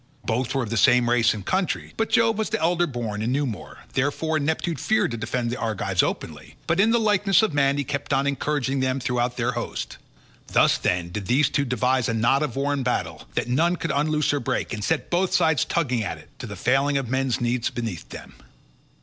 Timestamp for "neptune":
4.39-4.77